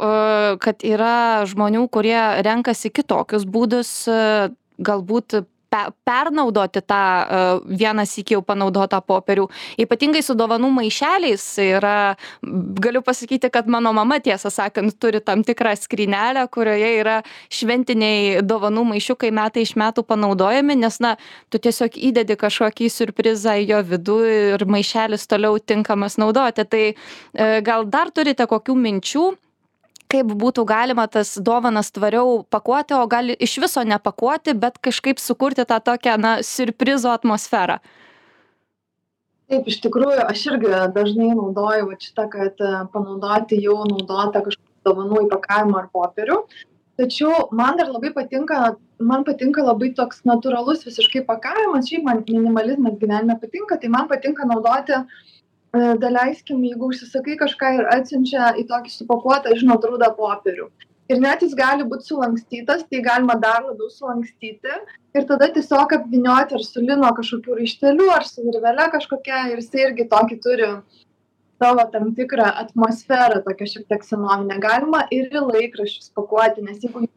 kad 0.64 0.86
yra 0.86 1.44
žmonių, 1.50 1.88
kurie 1.92 2.20
renkasi 2.46 2.94
kitokius 2.94 3.48
būdus, 3.50 3.94
galbūt 4.78 5.42
pe 5.70 5.82
pernaudoti 6.08 6.82
tą 6.88 7.00
e, 7.00 7.40
vieną 7.80 8.06
sykį 8.08 8.38
jau 8.38 8.42
panaudotą 8.46 9.00
popierių. 9.04 9.48
Ypatingai 9.84 10.24
su 10.26 10.36
dovanų 10.38 10.70
maišeliais 10.78 11.46
yra, 11.64 12.16
galiu 12.84 13.02
pasakyti, 13.06 13.52
kad 13.54 13.68
mano 13.72 13.94
mama, 13.96 14.20
tiesą 14.24 14.52
sakant, 14.54 14.96
turi 15.02 15.22
tam 15.24 15.44
tikrą 15.48 15.76
skrynelę, 15.80 16.48
kurioje 16.54 16.92
yra 17.02 17.18
šventiniai 17.54 18.44
dovanų 18.48 18.86
maišiukai 18.94 19.32
metai 19.36 19.66
iš 19.68 19.76
metų 19.80 20.06
panaudojami, 20.08 20.78
nes, 20.80 21.00
na, 21.04 21.16
tu 21.52 21.62
tiesiog 21.62 21.98
įdedi 22.12 22.38
kažkokį 22.40 22.92
surprizą 22.94 23.58
į 23.62 23.68
jo 23.74 23.82
vidų 23.92 24.20
ir 24.36 24.68
maišelis 24.70 25.28
toliau 25.28 25.60
tinkamas 25.60 26.20
naudoti. 26.22 26.68
Tai 26.68 26.86
e, 26.88 26.96
gal 27.66 27.88
dar 27.92 28.14
turite 28.16 28.48
kokių 28.48 28.78
minčių? 28.88 29.28
Kaip 30.12 30.32
būtų 30.42 30.66
galima 30.68 31.08
tas 31.12 31.36
dovanas 31.44 31.92
tvariau 31.96 32.42
pakuoti, 32.50 32.96
o 32.98 33.08
gal 33.12 33.34
iš 33.34 33.58
viso 33.64 33.84
nepakuoti, 33.84 34.56
bet 34.58 34.80
kažkaip 34.84 35.22
sukurti 35.22 35.66
tą 35.68 35.80
tokią, 35.84 36.18
na, 36.22 36.38
surprizo 36.44 37.12
atmosferą. 37.14 37.80
Taip, 39.48 39.68
iš 39.72 39.80
tikrųjų, 39.86 40.24
aš 40.28 40.42
irgi 40.52 40.72
dažnai 40.96 41.30
naudoju 41.32 41.94
šitą, 42.04 42.26
kad 42.34 42.60
e, 42.60 42.72
panaudoti 42.92 43.62
jau 43.64 43.78
naudotą 43.88 44.42
kažkokį 44.44 44.90
dovanų 44.90 45.22
įpakavimą 45.28 45.78
ar 45.84 45.88
popierių. 45.94 46.42
Tačiau 47.00 47.46
man 47.56 47.78
dar 47.80 47.94
labai 47.94 48.12
patinka, 48.16 48.74
man 49.00 49.24
patinka 49.24 49.64
labai 49.64 49.94
toks 49.96 50.26
natūralus 50.28 50.84
visiškai 50.88 51.24
pakavimas, 51.30 51.88
šiaip 51.88 52.04
man 52.04 52.24
minimalizmas 52.28 52.98
gyvenime 53.00 53.38
patinka, 53.40 53.78
tai 53.80 53.92
man 53.94 54.10
patinka 54.12 54.48
naudoti 54.50 54.98
uh, 54.98 55.28
daleiskim 56.02 56.64
jeigu 56.66 56.92
užsisakai 56.92 57.38
kažką 57.40 57.72
ir 57.80 57.88
atsiunčia 57.94 58.52
į 58.62 58.68
tokį 58.70 58.94
supakuotą 58.94 59.56
žinot 59.60 59.86
rudą 59.90 60.12
popierių. 60.18 60.70
Ir 61.08 61.22
net 61.24 61.44
jis 61.44 61.54
gali 61.56 61.86
būt 61.88 62.04
sulankstytas 62.04 62.84
tai 62.92 63.00
galima 63.04 63.38
dar 63.40 63.64
labiau 63.64 63.88
sulankstyti. 63.92 64.80
Ir 65.16 65.28
tada 65.30 65.48
tiesiog 65.56 65.94
apvynioti 65.98 66.58
ar 66.58 66.64
su 66.66 66.84
lino 66.84 67.12
kažkokiu 67.20 67.56
raišteliu 67.60 68.10
ar 68.12 68.28
su 68.28 68.44
virvele 68.44 68.88
kažkokia. 68.96 69.46
Ir 69.54 69.62
jisai 69.62 69.86
irgi 69.86 70.08
tokį 70.12 70.40
turi 70.44 70.72
savo 71.64 71.86
tam 71.94 72.12
tikrą 72.18 72.50
atmosferą 72.64 73.40
tokią 73.48 73.70
šiek 73.74 73.88
tiek 73.94 74.04
senovinę. 74.10 74.60
Galima 74.68 75.06
ir 75.16 75.32
į 75.32 75.46
laikraščius 75.48 76.12
pakuoti 76.18 76.66
nes 76.68 76.84
jeigu 76.84 77.08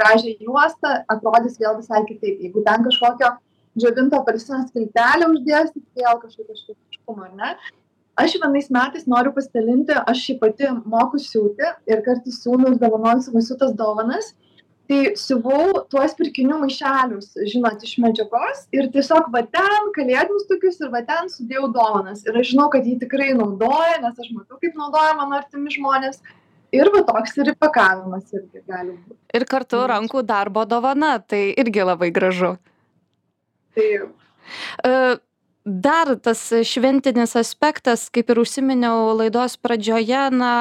gražią 0.00 0.36
juostą 0.44 0.98
atrodys 1.14 1.56
vėl 1.62 1.80
visai 1.80 2.04
kitaip. 2.12 2.44
Jeigu 2.44 2.64
ten 2.68 2.84
kažkokio 2.84 3.34
džiovinto 3.80 4.20
apelsino 4.20 4.60
skiltelę 4.68 5.32
uždėsit 5.32 5.84
vėl 5.96 6.20
kažkokio 6.20 6.60
šventiškumo 6.60 7.30
ar 7.30 7.36
ne 7.40 7.54
aš 8.20 8.36
vienais 8.42 8.68
metais 8.74 9.08
noriu 9.10 9.32
pasidalinti 9.36 9.96
aš 10.12 10.22
šiaip 10.26 10.40
pati 10.44 10.70
moku 10.92 11.20
siūti 11.22 11.72
ir 11.90 12.04
kartais 12.06 12.40
siūnu 12.42 12.74
ir 12.74 12.78
dovanoju 12.82 13.26
savo 13.26 13.42
siūtas 13.46 13.74
dovanas. 13.78 14.32
Tai 14.90 15.12
siuvau 15.14 15.84
tuos 15.86 16.16
pirkinių 16.18 16.56
maišelius 16.64 17.36
žinot 17.52 17.84
iš 17.86 17.92
medžiagos 18.02 18.64
ir 18.74 18.88
tiesiog 18.90 19.28
va 19.34 19.44
ten 19.46 19.92
kalėdinius 19.94 20.48
tokius 20.50 20.80
ir 20.82 20.90
va 20.90 21.04
ten 21.06 21.30
sudėjau 21.30 21.70
dovanas. 21.76 22.24
Ir 22.26 22.40
aš 22.40 22.50
žinau 22.52 22.66
kad 22.74 22.88
jį 22.88 22.96
tikrai 23.04 23.30
naudoja 23.38 24.00
nes 24.02 24.18
aš 24.18 24.32
matau 24.34 24.58
kaip 24.62 24.74
naudoja 24.80 25.14
mano 25.20 25.38
artimi 25.38 25.70
žmonės. 25.76 26.18
Ir 26.74 26.90
va 26.94 27.04
toks 27.06 27.38
ir 27.38 27.52
įpakavimas 27.52 28.34
irgi 28.34 28.64
gali 28.66 28.92
būt. 28.94 29.16
Ir 29.34 29.46
kartu 29.50 29.84
rankų 29.90 30.22
darbo 30.26 30.66
dovana 30.66 31.16
tai 31.22 31.48
irgi 31.58 31.86
labai 31.86 32.10
gražu. 32.14 32.56
Taip 33.78 34.10
e, 34.82 34.92
dar 35.70 36.16
tas 36.18 36.40
šventinis 36.66 37.36
aspektas 37.38 38.08
kaip 38.12 38.30
ir 38.32 38.40
užsiminiau 38.42 39.14
laidos 39.14 39.56
pradžioje 39.60 40.22
na 40.34 40.52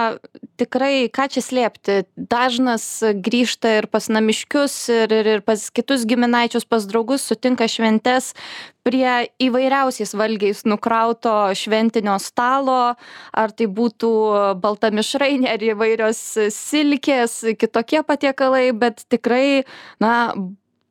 tikrai 0.59 1.09
ką 1.13 1.27
čia 1.33 1.43
slėpti. 1.43 1.95
Dažnas 2.15 2.85
grįžta 3.25 3.79
ir 3.79 3.89
pas 3.91 4.09
namiškius 4.11 4.75
ir 4.93 5.15
ir 5.15 5.31
ir 5.35 5.41
pas 5.45 5.65
kitus 5.73 6.05
giminaičius 6.09 6.67
pas 6.69 6.85
draugus 6.85 7.25
sutinka 7.25 7.67
šventes 7.71 8.33
prie 8.85 9.29
įvairiausiais 9.41 10.13
valgiais 10.17 10.63
nukrauto 10.69 11.33
šventinio 11.57 12.17
stalo. 12.21 12.95
Ar 13.33 13.55
tai 13.55 13.67
būtų 13.67 14.11
balta 14.61 14.93
mišrainė 14.93 15.53
ar 15.55 15.67
įvairios 15.73 16.21
silkės 16.53 17.41
kitokie 17.59 18.03
patiekalai 18.05 18.69
bet 18.77 19.05
tikrai 19.09 19.65
na 20.03 20.33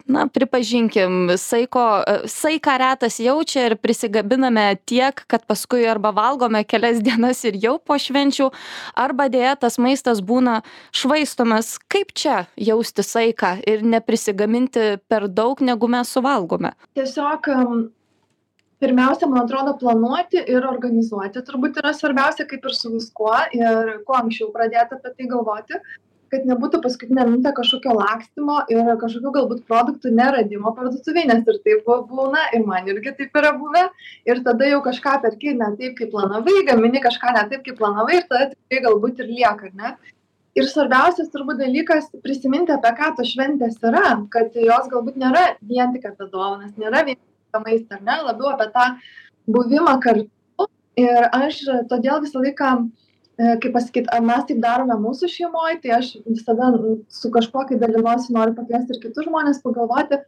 na 0.09 0.27
pripažinkim 0.27 1.37
saiko 1.37 1.85
saiką 2.27 2.77
retas 2.81 3.19
jaučia 3.21 3.67
ir 3.69 3.77
prisigabiname 3.77 4.77
tiek 4.88 5.21
kad 5.27 5.45
paskui 5.47 5.85
arba 5.88 6.11
valgome 6.17 6.65
kelias 6.65 7.03
dienas 7.07 7.45
ir 7.45 7.59
jau 7.61 7.77
po 7.79 7.99
švenčių 8.00 8.49
arba 8.97 9.29
deja 9.29 9.55
tas 9.57 9.79
maistas 9.79 10.23
būna 10.25 10.62
švaistomas. 10.97 11.77
Kaip 11.93 12.15
čia 12.17 12.47
jausti 12.57 13.05
saiką 13.05 13.59
ir 13.69 13.85
neprisigaminti 13.85 14.97
per 15.09 15.29
daug 15.29 15.61
negu 15.61 15.88
mes 15.93 16.11
suvalgome? 16.17 16.73
Tiesiog 16.97 17.53
pirmiausia 18.81 19.29
man 19.29 19.45
atrodo 19.45 19.75
planuoti 19.79 20.41
ir 20.41 20.67
organizuoti 20.67 21.43
turbūt 21.45 21.81
yra 21.83 21.93
svarbiausia 21.95 22.47
kaip 22.49 22.65
ir 22.65 22.77
su 22.79 22.93
viskuo 22.95 23.35
ir 23.57 23.97
kuo 24.07 24.19
anksčiau 24.23 24.53
pradėt 24.55 24.95
apie 24.95 25.15
tai 25.15 25.31
galvoti 25.31 25.81
kad 26.33 26.45
nebūtų 26.49 26.81
paskutinę 26.85 27.25
minutę 27.29 27.53
kažkokio 27.57 27.95
lakstymo 27.97 28.59
ir 28.73 28.91
kažkokių 29.01 29.33
galbūt 29.37 29.63
produktų 29.71 30.13
neradimo 30.17 30.73
parduotuvėj 30.77 31.27
nes 31.31 31.49
ir 31.53 31.59
taip 31.65 31.89
būna 32.11 32.45
ir 32.57 32.67
man 32.69 32.89
irgi 32.91 33.15
taip 33.19 33.41
yra 33.41 33.55
buvę. 33.59 33.87
Ir 34.29 34.43
tada 34.47 34.69
jau 34.69 34.83
kažką 34.85 35.17
perki 35.25 35.55
ne 35.57 35.71
taip 35.81 35.97
kaip 35.99 36.13
planavai 36.15 36.65
gamini 36.69 37.03
kažką 37.05 37.35
ne 37.37 37.45
taip 37.53 37.65
kaip 37.67 37.81
planavai 37.81 38.21
ir 38.21 38.29
tada 38.31 38.51
tikrai 38.53 38.85
galbūt 38.89 39.25
ir 39.25 39.33
lieka 39.33 39.71
ar 39.71 39.75
ne? 39.83 39.95
Ir 40.59 40.67
svarbiausias 40.67 41.29
turbūt 41.33 41.61
dalykas 41.63 42.09
prisiminti 42.25 42.75
apie 42.75 42.95
ką 42.99 43.13
tos 43.17 43.33
šventės 43.33 43.77
yra 43.91 44.17
kad 44.33 44.57
jos 44.57 44.89
galbūt 44.93 45.21
nėra 45.21 45.45
vien 45.63 45.93
tik 45.95 46.09
apie 46.11 46.31
dovanas 46.33 46.75
nėra 46.77 47.05
vien 47.07 47.19
tik 47.21 47.55
apie 47.55 47.65
maistą 47.67 48.01
ar 48.01 48.07
ne? 48.09 48.21
Labiau 48.31 48.55
apie 48.55 48.71
tą 48.75 48.89
buvimą 49.49 49.99
kartu. 50.05 50.31
Ir 50.99 51.29
aš 51.31 51.61
todėl 51.91 52.25
visą 52.25 52.43
laiką 52.43 52.73
kaip 53.38 53.71
pasakyt 53.75 54.11
ar 54.14 54.25
mes 54.26 54.45
taip 54.49 54.61
darome 54.64 54.97
mūsų 55.02 55.30
šeimoj 55.30 55.78
tai 55.85 55.95
aš 56.00 56.16
visada 56.26 56.73
su 57.21 57.30
kažkuo 57.35 57.64
kai 57.68 57.78
dalinuosi 57.78 58.35
noriu 58.35 58.57
pakviesti 58.59 58.97
ir 58.97 59.02
kitus 59.07 59.28
žmones 59.28 59.62
pagalvoti 59.62 60.18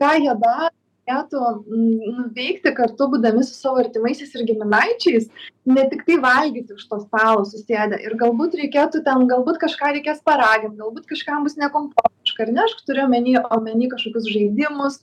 ką 0.00 0.12
jie 0.22 0.34
daro 0.40 0.72
galėtų 1.06 1.40
nuveikti 1.70 2.72
kartu 2.74 3.08
būdami 3.12 3.44
su 3.46 3.54
savo 3.54 3.80
artimaisiais 3.82 4.34
ir 4.34 4.46
giminaičiais 4.48 5.28
ne 5.66 5.84
tiktai 5.90 6.18
valgyti 6.22 6.74
už 6.74 6.86
to 6.90 6.98
stalo 7.04 7.44
susėdę. 7.46 8.00
Ir 8.02 8.16
galbūt 8.18 8.56
reikėtų 8.58 9.04
ten 9.06 9.26
galbūt 9.30 9.60
kažką 9.62 9.92
reikės 9.98 10.22
paragint 10.26 10.76
galbūt 10.80 11.06
kažkam 11.06 11.46
bus 11.46 11.56
nekomfortiška 11.60 12.46
ar 12.46 12.52
ne? 12.52 12.64
Aš 12.66 12.82
turiu 12.86 13.06
omeny 13.06 13.36
omeny 13.38 13.90
kažkokius 13.92 14.30
žaidimus 14.32 15.00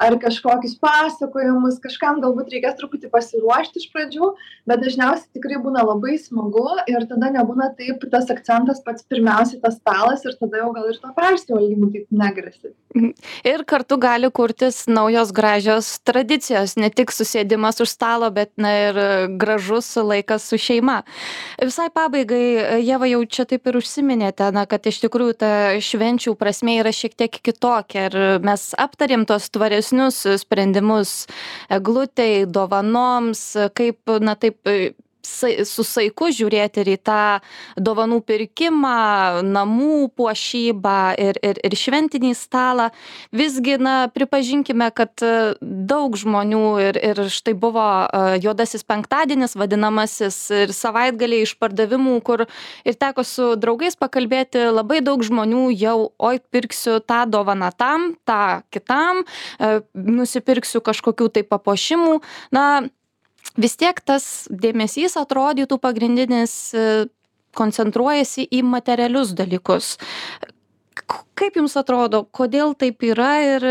ar 0.00 0.16
kažkokius 0.20 0.78
pasakojimus 0.80 1.78
kažkam 1.84 2.20
galbūt 2.24 2.54
reikės 2.54 2.78
truputį 2.78 3.10
pasiruošti 3.12 3.82
iš 3.82 3.88
pradžių 3.92 4.30
bet 4.70 4.82
dažniausiai 4.84 5.36
tikrai 5.36 5.60
būna 5.60 5.84
labai 5.84 6.16
smagu 6.20 6.64
ir 6.88 7.04
tada 7.10 7.28
nebūna 7.34 7.70
taip 7.78 8.06
tas 8.12 8.30
akcentas 8.32 8.80
pats 8.86 9.04
pirmiausiai 9.10 9.60
tas 9.60 9.76
stalas 9.76 10.24
ir 10.24 10.36
tada 10.40 10.62
jau 10.62 10.70
gal 10.76 10.88
ir 10.88 11.00
to 11.02 11.12
persivalgymu 11.16 11.90
taip 11.92 12.08
negresia 12.22 12.72
mhm. 12.96 13.12
ir 13.52 13.64
kartu 13.68 14.00
gali 14.00 14.30
kurtis 14.40 14.86
naujos 14.88 15.34
gražios 15.36 15.92
tradicijos 16.08 16.78
ne 16.80 16.88
tik 16.88 17.12
susėdimas 17.12 17.82
už 17.84 17.92
stalo 17.92 18.32
bet 18.32 18.54
na 18.56 18.72
ir 18.86 19.02
gražus 19.40 19.92
laikas 20.00 20.48
su 20.48 20.60
šeima 20.60 21.02
visai 21.60 21.90
pabaigai 21.92 22.80
ieva 22.80 23.10
jau 23.10 23.20
čia 23.28 23.44
taip 23.52 23.68
ir 23.68 23.80
užsiminėte 23.82 24.48
na 24.56 24.64
kad 24.70 24.88
iš 24.88 25.02
tikrųjų 25.04 25.36
ta 25.44 25.52
švenčių 25.84 26.36
prasmė 26.40 26.80
yra 26.80 26.94
šiek 26.94 27.18
tiek 27.20 27.40
kitokia 27.50 28.08
ir 28.08 28.18
mes 28.46 28.70
aptarėm 28.80 29.28
tuos 29.28 29.50
tvarius 29.52 29.89
geresnius 29.90 30.26
sprendimus 30.42 31.26
eglutei 31.70 32.46
dovanoms 32.46 33.42
kaip 33.74 34.10
na 34.20 34.34
taip 34.34 34.68
su 35.22 35.84
saiku 35.84 36.30
žiūrėti 36.34 36.82
ir 36.82 36.92
į 36.94 36.98
tą 37.04 37.22
dovanų 37.80 38.20
pirkimą, 38.26 39.42
namų 39.44 40.10
puošybą 40.16 40.98
ir, 41.20 41.38
ir, 41.44 41.60
ir 41.64 41.76
šventinį 41.76 42.32
stalą. 42.38 42.90
Visgi, 43.36 43.76
na, 43.80 44.08
pripažinkime, 44.12 44.90
kad 44.96 45.24
e, 45.24 45.54
daug 45.60 46.16
žmonių 46.18 46.64
ir, 46.88 47.00
ir 47.10 47.22
štai 47.32 47.54
buvo 47.58 47.86
e, 48.06 48.38
juodasis 48.44 48.86
penktadienis 48.88 49.56
vadinamasis 49.58 50.38
ir 50.64 50.74
savaitgaliai 50.76 51.46
išpardavimų, 51.46 52.16
kur 52.26 52.46
ir 52.84 53.00
teko 53.00 53.24
su 53.26 53.52
draugais 53.60 53.98
pakalbėti, 54.00 54.68
labai 54.72 55.00
daug 55.04 55.22
žmonių 55.26 55.68
jau, 55.74 55.98
oi, 56.18 56.38
pirksiu 56.52 57.00
tą 57.04 57.24
dovaną 57.30 57.72
tam, 57.76 58.14
tą 58.28 58.62
kitam, 58.72 59.24
e, 59.58 59.80
nusipirksiu 59.94 60.82
kažkokių 60.84 61.30
tai 61.36 61.44
papuošimų. 61.46 62.20
Na, 62.54 62.66
vis 63.60 63.76
tiek 63.80 64.00
tas 64.04 64.46
dėmesys 64.50 65.16
atrodytų 65.20 65.78
pagrindinis 65.82 66.54
e, 66.74 66.84
koncentruojasi 67.56 68.46
į 68.50 68.62
materialius 68.66 69.34
dalykus. 69.36 69.96
Kaip 71.34 71.56
Jums 71.58 71.74
atrodo, 71.80 72.22
kodėl 72.30 72.76
taip 72.78 73.02
yra 73.02 73.32
ir 73.42 73.66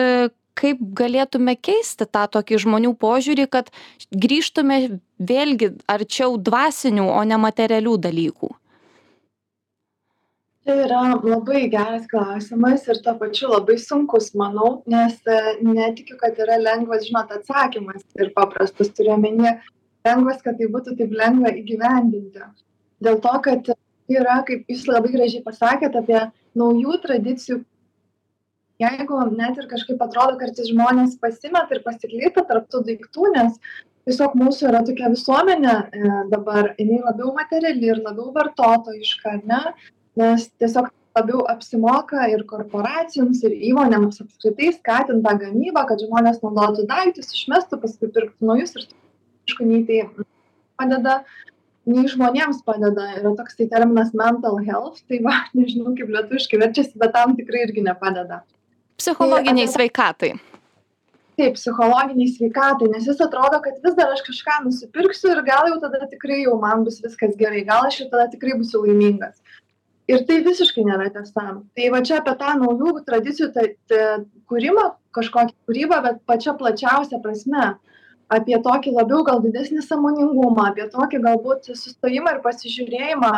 kaip 0.59 0.79
galėtume 0.99 1.55
keisti 1.55 2.07
tą 2.09 2.25
tokį 2.33 2.59
žmonių 2.65 2.95
požiūrį, 2.99 3.45
kad 3.51 3.69
grįžtume 4.11 4.79
vėlgi 5.19 5.71
arčiau 5.87 6.35
dvasinių, 6.35 7.05
o 7.07 7.21
ne 7.23 7.39
materialių 7.39 7.95
dalykų? 8.09 8.51
Tai 10.67 10.75
yra 10.83 11.01
labai 11.23 11.61
geras 11.71 12.05
klausimas 12.11 12.87
ir 12.91 12.97
tuo 13.03 13.13
pačiu 13.19 13.49
labai 13.53 13.77
sunkus, 13.79 14.33
manau, 14.41 14.71
nes 14.93 15.15
e, 15.23 15.37
netikiu, 15.63 16.17
kad 16.19 16.39
yra 16.43 16.57
lengvas, 16.59 17.05
žinot, 17.07 17.31
atsakymas 17.37 18.03
ir 18.19 18.33
paprastas 18.35 18.91
turiuomenė, 18.97 19.53
lengvas, 20.07 20.41
kad 20.43 20.57
tai 20.59 20.67
būtų 20.73 20.97
taip 20.99 21.13
lengva 21.21 21.53
įgyvendinti. 21.61 22.43
Dėl 23.07 23.21
to, 23.23 23.33
kad 23.45 23.71
yra, 24.11 24.39
kaip 24.47 24.67
jūs 24.71 24.83
labai 24.89 25.13
gražiai 25.13 25.45
pasakėte, 25.45 26.03
apie 26.03 26.21
naujų 26.59 26.97
tradicijų. 27.05 27.59
Jeigu 28.83 29.19
net 29.35 29.57
ir 29.59 29.67
kažkaip 29.71 30.01
atrodo, 30.03 30.37
kad 30.39 30.59
žmonės 30.67 31.17
pasimet 31.23 31.71
ir 31.71 31.81
pasiklysta 31.87 32.43
tarptų 32.47 32.83
daiktų, 32.87 33.31
nes 33.35 33.55
tiesiog 34.07 34.35
mūsų 34.39 34.67
yra 34.69 34.83
tokia 34.87 35.11
visuomenė 35.15 35.73
e, 35.75 36.11
dabar, 36.31 36.73
jinai 36.79 36.99
labiau 37.03 37.33
materiali 37.35 37.91
ir 37.91 38.03
labiau 38.03 38.31
vartotojiška, 38.35 39.39
ne? 39.51 39.63
Nes 40.17 40.47
tiesiog 40.61 40.89
labiau 41.17 41.43
apsimoka 41.51 42.27
ir 42.31 42.43
korporacijoms, 42.49 43.43
ir 43.47 43.55
įmonėms 43.71 44.21
apskritai 44.23 44.71
skatinti 44.75 45.25
tą 45.25 45.35
gamybą, 45.43 45.85
kad 45.89 46.01
žmonės 46.03 46.41
naudotų 46.43 46.85
daiktus, 46.89 47.31
išmestų, 47.35 47.79
paskui 47.83 48.11
pirktų 48.15 48.49
naujus 48.51 48.75
ir 48.77 48.85
aišku, 48.87 49.67
nei 49.67 49.81
tai 49.87 50.03
padeda, 50.79 51.19
nei 51.89 52.05
žmonėms 52.11 52.61
padeda. 52.67 53.09
Yra 53.19 53.33
toks 53.39 53.57
tai 53.59 53.69
terminas 53.71 54.13
mental 54.13 54.59
health, 54.65 55.01
tai 55.09 55.21
va, 55.25 55.41
nežinau 55.57 55.95
kaip 55.97 56.13
lietuviškai 56.13 56.61
verčiasi, 56.65 56.99
bet 57.01 57.15
tam 57.17 57.35
tikrai 57.39 57.65
irgi 57.67 57.85
nepadeda. 57.87 58.43
Psichologiniai 58.99 59.67
tai, 59.67 59.73
sveikatai. 59.75 60.33
Taip, 61.39 61.55
psichologiniai 61.55 62.33
sveikatai, 62.35 62.89
nes 62.91 63.07
jis 63.07 63.21
atrodo, 63.23 63.61
kad 63.63 63.79
vis 63.83 63.95
dar 63.95 64.11
aš 64.11 64.25
kažką 64.27 64.57
nusipirksiu 64.65 65.31
ir 65.31 65.41
gal 65.47 65.71
jau 65.71 65.79
tada 65.85 66.03
tikrai 66.11 66.43
jau 66.43 66.57
man 66.59 66.83
bus 66.83 66.99
viskas 67.03 67.37
gerai, 67.39 67.63
gal 67.67 67.87
aš 67.87 68.03
jau 68.03 68.09
tada 68.11 68.27
tikrai 68.33 68.57
būsiu 68.59 68.83
laimingas 68.83 69.39
ir 70.09 70.25
tai 70.29 70.39
visiškai 70.45 70.85
nėra 70.87 71.09
tiesa. 71.13 71.45
Tai 71.61 71.91
va 71.93 72.01
čia 72.05 72.19
apie 72.19 72.35
tą 72.39 72.55
naujų 72.61 72.95
tradicijų 73.07 73.51
ta 73.55 73.65
ta 73.91 74.01
kūrimą 74.49 74.85
kažkokią 75.15 75.55
kūrybą 75.69 76.01
bet 76.05 76.21
pačia 76.29 76.55
plačiausia 76.57 77.21
prasme. 77.23 77.75
Apie 78.29 78.57
tokį 78.61 78.93
labiau 78.93 79.23
gal 79.25 79.41
didesnį 79.41 79.81
sąmoningumą 79.81 80.67
apie 80.69 80.85
tokį 80.93 81.21
galbūt 81.25 81.71
sustojimą 81.73 82.35
ir 82.35 82.41
pasižiūrėjimą 82.45 83.33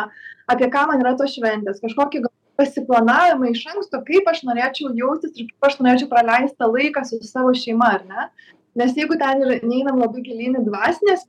apie 0.52 0.68
ką 0.74 0.86
man 0.90 1.04
yra 1.04 1.14
tos 1.16 1.32
šventės. 1.36 1.80
Kažkokį 1.84 2.24
pasiplanavimą 2.60 3.52
iš 3.52 3.62
anksto 3.72 4.02
kaip 4.08 4.28
aš 4.28 4.42
norėčiau 4.48 4.92
jaustis 4.96 5.36
ir 5.36 5.48
kaip 5.48 5.68
aš 5.68 5.78
norėčiau 5.80 6.10
praleist 6.10 6.58
tą 6.60 6.68
laiką 6.72 7.04
su 7.08 7.20
savo 7.24 7.54
šeima 7.56 7.88
ar 7.98 8.04
ne? 8.08 8.26
Nes 8.76 8.92
jeigu 8.96 9.16
ten 9.20 9.44
ir 9.44 9.64
neinam 9.64 10.00
labai 10.00 10.24
gilyn 10.24 10.60
į 10.60 10.66
dvasines 10.68 11.24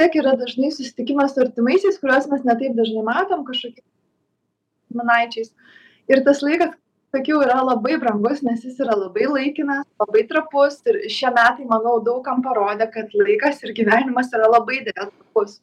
tiek 0.00 0.16
yra 0.20 0.32
dažnai 0.40 0.72
susitikimas 0.72 1.34
su 1.34 1.44
artimaisiais 1.44 2.00
kuriuos 2.00 2.30
mes 2.32 2.48
ne 2.48 2.56
taip 2.62 2.72
dažnai 2.80 3.04
matom 3.04 3.44
kažkokie 3.48 3.84
giminaičiais. 4.94 5.52
Ir 6.08 6.22
tas 6.24 6.40
laikas, 6.44 6.72
sakiau, 7.14 7.42
yra 7.44 7.60
labai 7.62 7.98
brangus, 8.00 8.42
nes 8.46 8.64
jis 8.64 8.80
yra 8.82 8.96
labai 8.98 9.28
laikinas, 9.30 9.84
labai 10.00 10.24
trapus 10.30 10.80
ir 10.90 11.00
šie 11.12 11.30
metai, 11.34 11.66
manau, 11.70 11.98
daugam 12.08 12.42
parodė, 12.44 12.88
kad 12.94 13.14
laikas 13.14 13.62
ir 13.64 13.74
gyvenimas 13.76 14.32
yra 14.34 14.50
labai 14.50 14.82
dėjas 14.86 15.10
trapus. 15.12 15.58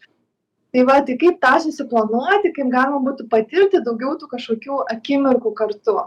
Tai 0.71 0.83
va, 0.87 1.01
tai 1.03 1.17
kaip 1.19 1.39
tą 1.43 1.57
susiplanuoti, 1.65 2.53
kaip 2.55 2.69
galima 2.71 3.01
būtų 3.03 3.27
patirti 3.31 3.81
daugiau 3.83 4.15
tų 4.19 4.29
kažkokių 4.31 4.83
akimirkų 4.93 5.51
kartu. 5.57 5.97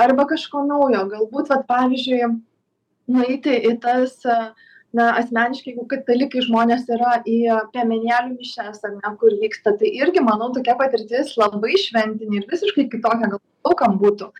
Arba 0.00 0.24
kažko 0.28 0.62
naujo, 0.68 1.02
galbūt, 1.10 1.50
va, 1.52 1.60
pavyzdžiui, 1.68 2.30
nueiti 3.12 3.52
į 3.68 3.74
tas 3.84 4.16
uh, 4.24 4.54
na 4.94 5.08
asmeniškai 5.20 5.72
jeigu 5.72 5.86
katalikai 5.90 6.42
žmonės 6.46 6.86
yra 6.92 7.18
į 7.26 7.38
piemenėlių 7.74 8.36
mišias 8.36 8.84
ar 8.86 8.94
ne 8.96 9.12
kur 9.20 9.34
vyksta 9.40 9.74
tai 9.80 9.90
irgi 10.02 10.22
manau 10.24 10.52
tokia 10.54 10.76
patirtis 10.78 11.34
labai 11.40 11.74
šventinė 11.82 12.42
ir 12.42 12.46
visiškai 12.52 12.86
kitokia 12.92 13.32
gal 13.34 13.40
daug 13.40 13.76
kam 13.80 13.98
būtų. 14.02 14.30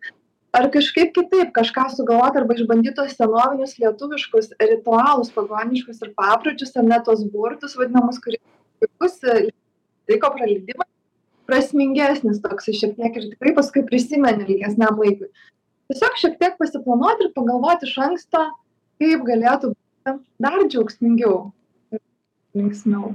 Ar 0.56 0.70
kažkaip 0.72 1.12
kitaip 1.16 1.50
kažką 1.56 1.88
sugalvot 1.92 2.36
arba 2.40 2.56
išbandyt 2.56 2.96
tuos 2.96 3.16
senovinius 3.18 3.76
lietuviškus 3.82 4.54
ritualus 4.62 5.32
pagoniškus 5.34 6.00
ir 6.06 6.14
papročius 6.16 6.76
ar 6.76 6.86
net 6.88 7.04
tuos 7.08 7.24
burtus 7.32 7.76
vadinamus 7.76 8.22
kurie 8.24 8.40
puikus 8.80 9.18
laiko 9.26 10.30
praleidimas 10.38 10.88
prasmingesnis 11.46 12.40
toksai 12.42 12.74
šiek 12.74 12.96
tiek 12.96 13.18
ir 13.18 13.28
tikrai 13.34 13.52
paskui 13.58 13.84
prisimeni 13.86 14.46
ilgesniam 14.48 14.98
laikui. 15.02 15.28
Tiesiog 15.90 16.16
šiek 16.22 16.38
tiek 16.40 16.56
pasiplanuot 16.58 17.20
ir 17.22 17.34
pagalvot 17.36 17.84
iš 17.86 17.98
anksto 18.08 18.46
kaip 19.02 19.26
galėtų 19.28 19.74
dar 20.42 20.58
džiaugsmingiau 20.68 21.38
ir 21.92 22.00
linksmiau 22.54 23.14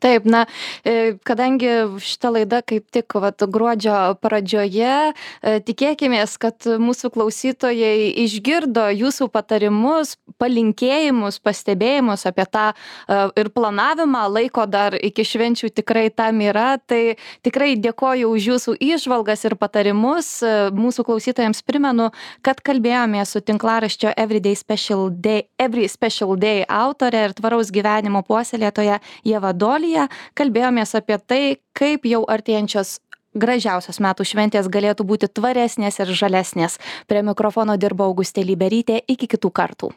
taip 0.00 0.26
na 0.28 0.44
e, 0.84 1.16
kadangi 1.26 1.70
šita 2.02 2.32
laida 2.34 2.62
kaip 2.66 2.88
tik 2.94 3.16
vat 3.22 3.42
gruodžio 3.42 4.16
pradžioje 4.22 4.94
e, 5.12 5.58
tikėkimės 5.66 6.36
kad 6.42 6.68
mūsų 6.80 7.12
klausytojai 7.14 8.10
išgirdo 8.24 8.88
jūsų 8.94 9.30
patarimus 9.34 10.16
palinkėjimus 10.38 11.40
pastebėjimus 11.42 12.26
apie 12.30 12.46
tą 12.50 12.68
e, 12.72 13.20
ir 13.40 13.52
planavimą. 13.54 14.26
Laiko 14.38 14.66
dar 14.70 14.94
iki 14.94 15.24
švenčių 15.26 15.72
tikrai 15.80 16.08
tam 16.14 16.42
yra. 16.44 16.76
Tai 16.78 17.16
tikrai 17.46 17.74
dėkoju 17.80 18.30
už 18.34 18.50
jūsų 18.52 18.76
įžvalgas 18.92 19.44
ir 19.48 19.56
patarimus. 19.58 20.30
Mūsų 20.74 21.04
klausytojams 21.08 21.64
primenu 21.66 22.10
kad 22.44 22.60
kalbėjomės 22.64 23.34
su 23.34 23.42
tinklaraščio 23.44 24.12
everyday 24.16 24.56
special 24.58 25.08
day 25.10 25.46
every 25.60 25.88
special 25.90 26.36
day 26.38 26.64
autore 26.68 27.24
ir 27.28 27.34
tvaraus 27.36 27.72
gyvenimo 27.74 28.22
puoselėtoja 28.26 28.98
ieva 29.28 29.52
studiją 29.88 30.08
kalbėjomės 30.36 30.94
apie 30.94 31.18
tai 31.18 31.56
kaip 31.72 32.04
jau 32.04 32.24
artėjančios 32.28 33.00
gražiausios 33.34 34.00
metų 34.00 34.24
šventės 34.24 34.68
galėtų 34.68 35.04
būti 35.04 35.28
tvaresnės 35.28 36.00
ir 36.00 36.12
žalesnės. 36.12 36.78
Prie 37.06 37.22
mikrofono 37.22 37.76
dirbo 37.76 38.04
Augustė 38.04 38.44
Liberytė. 38.44 39.00
Iki 39.06 39.28
kitų 39.36 39.50
kartų. 39.50 39.92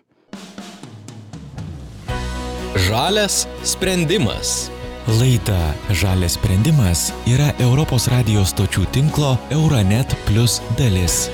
Žalias 2.88 3.48
sprendimas. 3.64 4.72
Laida 5.08 5.74
Žalias 5.90 6.38
sprendimas 6.38 7.12
yra 7.26 7.52
Europos 7.60 8.08
radijos 8.08 8.54
stočių 8.54 8.86
tinklo 8.94 9.38
Euronet 9.52 10.16
Plus 10.28 10.62
dalis. 10.78 11.26